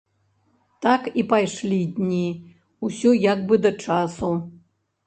[0.85, 2.25] Так і пайшлі дні,
[2.89, 4.35] усё як бы да часу.